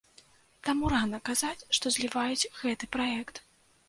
[0.69, 3.35] Таму рана казаць, што зліваюць гэты праект.